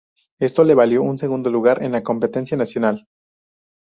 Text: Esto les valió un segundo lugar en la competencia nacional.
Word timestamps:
Esto 0.39 0.63
les 0.63 0.75
valió 0.75 1.03
un 1.03 1.19
segundo 1.19 1.51
lugar 1.51 1.83
en 1.83 1.91
la 1.91 2.01
competencia 2.01 2.57
nacional. 2.57 3.05